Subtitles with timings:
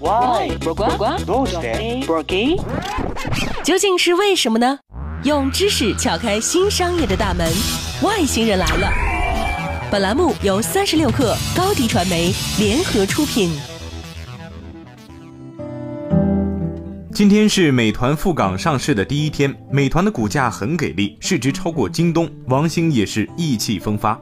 [0.00, 0.58] Why？
[0.58, 2.04] どうして
[3.62, 4.78] 究竟是为什么呢？
[5.22, 7.50] 用知识撬开新商业的大门，
[8.02, 8.90] 外星人来了。
[9.90, 13.50] 本栏目由三十六克高低传媒联合出品。
[17.12, 24.20] 今天是美团赴港上市的第一天，美团的股价很给力，市值超过京东，王兴也是意气风发。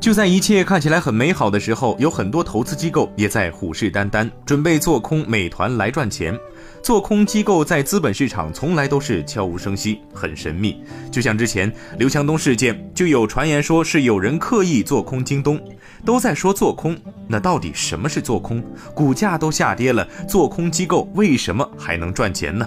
[0.00, 6.34] 就在一切看起来很美好的时候，有很多投资机构也在虎视眈眈，准备做空美团来赚钱。
[6.82, 10.82] 做空机构在资本市场从来都是悄无声息，很神秘。
[11.12, 15.60] 就像之前刘强东事件，就有传言说是有人刻意做空京东，
[16.02, 16.96] 都在说做空。
[17.28, 18.64] 那到底什么是做空？
[18.94, 22.66] 股价都下跌了，做空机构为什么还能赚钱呢？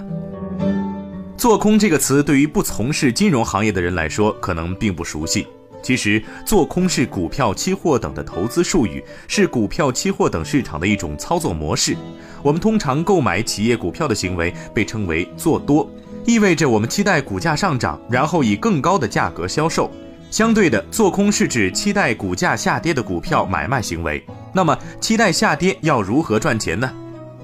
[1.36, 5.44] 做空这个词对于不从事金融行业的人来说，可能并不熟悉。
[5.84, 11.94] 其实，做空是股票、期货等的投资术语，是股票、期货等市场的一种操作模式。
[12.42, 15.86] 我们通常购买企业股票的行为被称为做多，
[16.24, 19.90] 意味着我们期待股价上涨，然后以更高的价格销售。
[20.30, 24.24] 相对的，做空是指期待股价下跌的股票买卖行为。
[24.54, 26.90] 那么，期待下跌要如何赚钱呢？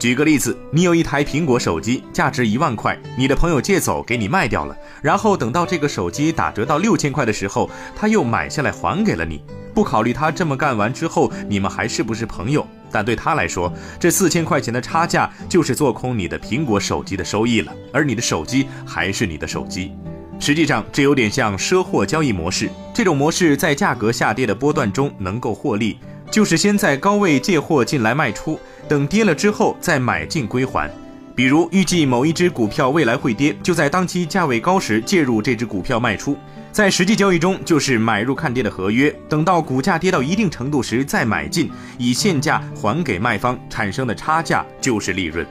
[0.01, 9.45] 举个例子，你有一台苹果手机，价值一万块，你的朋友借走给你卖掉了，然后等到这个手机打折到六千块的时候，他又买下来还给了你。
[9.75, 19.93] 不考虑他这么干完之后你们还是不是朋友，但对他来说，这四千块钱的差价就是做空你的苹果手机的收益了，而你的手机还是你的手机。
[20.39, 22.71] 实际上，这有点像赊货交易模式。
[22.95, 25.99] 这种模式在价格下跌的波段中能够获利，
[26.31, 28.59] 就是先在高位借货进来卖出。
[28.89, 30.91] 等跌了之后再买进归还，
[31.35, 36.37] 比如预计某一只股票未来会跌，就在当期价位高时介入这只股票卖出，
[36.73, 45.47] 在实际交易中就是买入看跌的合约，等到股价跌到一定程度时再买进，以现价还给卖方，产生的差价就是利润。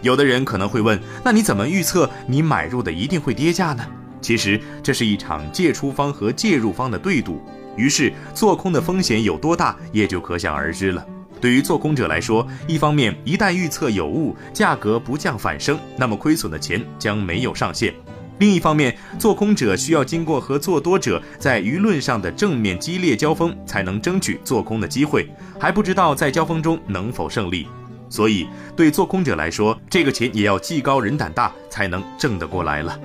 [0.00, 3.86] 有的人可能会问，那你怎么预测你买入的一定会跌价呢？
[4.22, 7.42] 其实这是一场借出方和介入方的对赌，
[7.76, 11.04] 于是做空的风险有多大也就可想而知了。
[11.40, 17.94] 对于做空者来说，一方面，一旦预测有误，价格不降反升，那么亏损的钱将没有上限；
[18.38, 25.26] 另一方面，做空者需要经过和做多者在舆论上的正面激烈交锋，才能争取做空的机会，
[25.58, 27.66] 还不知道在交锋中能否胜利。
[28.10, 33.00] 所以，对做空者来说，这个钱也要技高人胆大才能挣得过来了。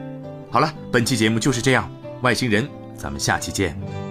[0.52, 1.90] 好了，本期节目就是这样，
[2.22, 2.68] 外星人，
[2.98, 4.05] 咱们下期见。